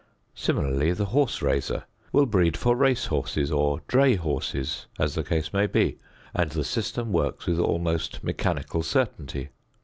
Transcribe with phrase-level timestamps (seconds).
[0.33, 5.53] Similarly the horse raiser will breed for race horses or dray horses as the case
[5.53, 5.99] may be,
[6.33, 9.49] and the system works with almost mechanical certainty.